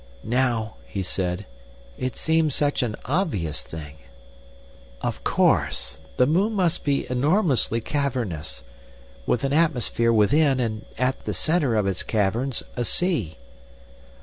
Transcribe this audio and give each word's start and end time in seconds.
"Now," 0.23 0.77
he 0.87 1.03
said, 1.03 1.45
"it 1.95 2.15
seems 2.15 2.55
such 2.55 2.81
an 2.81 2.95
obvious 3.05 3.61
thing." 3.61 3.97
"Of 5.01 5.23
course! 5.23 6.01
The 6.17 6.25
moon 6.25 6.53
must 6.53 6.83
be 6.83 7.05
enormously 7.07 7.81
cavernous, 7.81 8.63
with 9.27 9.43
an 9.43 9.53
atmosphere 9.53 10.11
within, 10.11 10.59
and 10.59 10.85
at 10.97 11.25
the 11.25 11.35
centre 11.35 11.75
of 11.75 11.85
its 11.85 12.01
caverns 12.01 12.63
a 12.75 12.83
sea. 12.83 13.37